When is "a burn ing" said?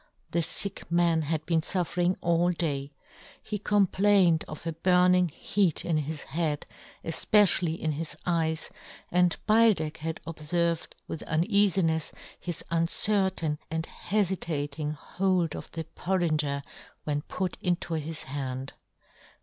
4.65-5.27